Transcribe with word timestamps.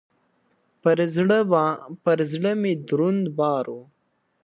پر 2.03 2.17
زړه 2.35 2.51
مي 2.61 2.73
دروند 2.87 3.25
بار 3.37 3.65
و. 3.75 3.77